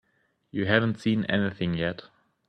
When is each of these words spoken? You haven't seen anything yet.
You 0.49 0.65
haven't 0.65 0.99
seen 0.99 1.25
anything 1.25 1.75
yet. 1.75 2.05